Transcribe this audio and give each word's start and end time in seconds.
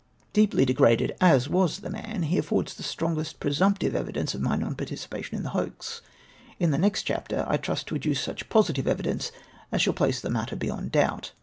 Deeply 0.33 0.65
degraded 0.65 1.15
as 1.21 1.47
was 1.47 1.81
the 1.81 1.89
man, 1.91 2.23
he 2.23 2.39
affords 2.39 2.73
the 2.73 2.81
strongest 2.81 3.39
2^^'^'^umptive 3.39 3.93
evidence 3.93 4.33
of 4.33 4.41
my 4.41 4.55
non 4.55 4.73
participation 4.73 5.37
in 5.37 5.43
the 5.43 5.51
hoax. 5.51 6.01
In 6.59 6.71
the 6.71 6.79
next 6.79 7.03
chapter 7.03 7.45
I 7.47 7.57
trust 7.57 7.91
vO 7.91 7.97
adduce 7.97 8.17
such 8.17 8.49
jyositive 8.49 8.87
evidence 8.87 9.31
as 9.71 9.79
shall 9.83 9.93
place 9.93 10.19
the 10.19 10.31
matter 10.31 10.55
beyond 10.55 10.91
doubt. 10.91 11.33